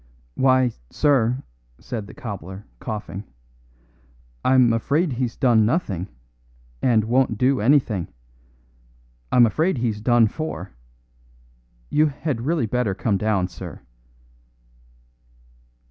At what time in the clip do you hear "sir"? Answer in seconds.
0.89-1.43, 13.47-13.81